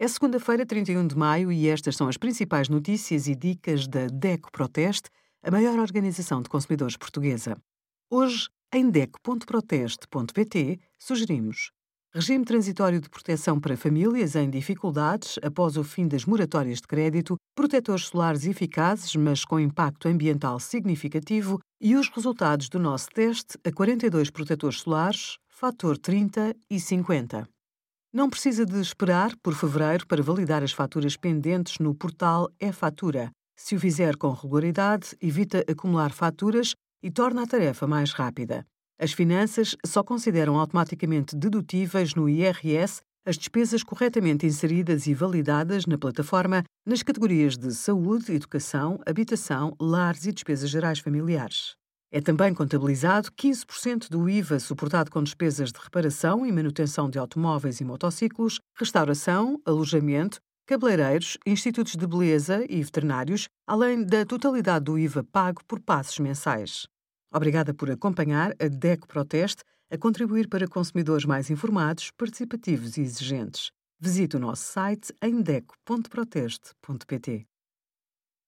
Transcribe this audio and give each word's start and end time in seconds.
É 0.00 0.06
segunda-feira, 0.06 0.64
31 0.64 1.08
de 1.08 1.16
maio, 1.16 1.50
e 1.50 1.66
estas 1.66 1.96
são 1.96 2.06
as 2.06 2.16
principais 2.16 2.68
notícias 2.68 3.26
e 3.26 3.34
dicas 3.34 3.88
da 3.88 4.06
DECO 4.06 4.48
Proteste, 4.52 5.10
a 5.42 5.50
maior 5.50 5.76
organização 5.76 6.40
de 6.40 6.48
consumidores 6.48 6.96
portuguesa. 6.96 7.56
Hoje, 8.08 8.48
em 8.72 8.88
DECO.proteste.pt, 8.88 10.78
sugerimos 10.96 11.72
regime 12.14 12.44
transitório 12.44 13.00
de 13.00 13.10
proteção 13.10 13.58
para 13.58 13.76
famílias 13.76 14.36
em 14.36 14.48
dificuldades 14.48 15.36
após 15.42 15.76
o 15.76 15.82
fim 15.82 16.06
das 16.06 16.24
moratórias 16.24 16.80
de 16.80 16.86
crédito, 16.86 17.36
protetores 17.56 18.06
solares 18.06 18.46
eficazes, 18.46 19.16
mas 19.16 19.44
com 19.44 19.58
impacto 19.58 20.06
ambiental 20.06 20.60
significativo 20.60 21.58
e 21.80 21.96
os 21.96 22.08
resultados 22.08 22.68
do 22.68 22.78
nosso 22.78 23.08
teste 23.08 23.58
a 23.64 23.72
42 23.72 24.30
protetores 24.30 24.78
solares, 24.78 25.38
fator 25.48 25.98
30 25.98 26.54
e 26.70 26.78
50. 26.78 27.48
Não 28.10 28.30
precisa 28.30 28.64
de 28.64 28.80
esperar 28.80 29.36
por 29.42 29.54
fevereiro 29.54 30.06
para 30.06 30.22
validar 30.22 30.62
as 30.62 30.72
faturas 30.72 31.14
pendentes 31.14 31.78
no 31.78 31.94
portal 31.94 32.48
e-fatura. 32.58 33.30
Se 33.54 33.76
o 33.76 33.80
fizer 33.80 34.16
com 34.16 34.32
regularidade, 34.32 35.14
evita 35.20 35.62
acumular 35.70 36.10
faturas 36.10 36.74
e 37.02 37.10
torna 37.10 37.42
a 37.42 37.46
tarefa 37.46 37.86
mais 37.86 38.12
rápida. 38.12 38.64
As 38.98 39.12
finanças 39.12 39.76
só 39.84 40.02
consideram 40.02 40.58
automaticamente 40.58 41.36
dedutíveis 41.36 42.14
no 42.14 42.30
IRS 42.30 43.02
as 43.26 43.36
despesas 43.36 43.82
corretamente 43.82 44.46
inseridas 44.46 45.06
e 45.06 45.12
validadas 45.12 45.84
na 45.84 45.98
plataforma 45.98 46.64
nas 46.86 47.02
categorias 47.02 47.58
de 47.58 47.74
saúde, 47.74 48.32
educação, 48.32 48.98
habitação, 49.04 49.76
lares 49.78 50.24
e 50.24 50.32
despesas 50.32 50.70
gerais 50.70 50.98
familiares. 50.98 51.76
É 52.10 52.22
também 52.22 52.54
contabilizado 52.54 53.30
15% 53.32 54.08
do 54.08 54.30
IVA 54.30 54.58
suportado 54.58 55.10
com 55.10 55.22
despesas 55.22 55.70
de 55.70 55.78
reparação 55.78 56.46
e 56.46 56.50
manutenção 56.50 57.10
de 57.10 57.18
automóveis 57.18 57.80
e 57.80 57.84
motociclos, 57.84 58.60
restauração, 58.74 59.60
alojamento, 59.66 60.40
cabeleireiros, 60.66 61.36
institutos 61.46 61.96
de 61.96 62.06
beleza 62.06 62.64
e 62.68 62.82
veterinários, 62.82 63.48
além 63.66 64.04
da 64.04 64.24
totalidade 64.24 64.86
do 64.86 64.98
IVA 64.98 65.22
pago 65.24 65.62
por 65.66 65.80
passos 65.80 66.18
mensais. 66.18 66.86
Obrigada 67.30 67.74
por 67.74 67.90
acompanhar 67.90 68.54
a 68.58 68.68
DECO 68.68 69.06
Proteste 69.06 69.62
a 69.90 69.98
contribuir 69.98 70.48
para 70.48 70.66
consumidores 70.66 71.26
mais 71.26 71.50
informados, 71.50 72.10
participativos 72.10 72.96
e 72.96 73.02
exigentes. 73.02 73.70
Visite 74.00 74.36
o 74.36 74.40
nosso 74.40 74.62
site 74.62 75.12
em 75.22 75.42
deco.proteste.pt. 75.42 77.46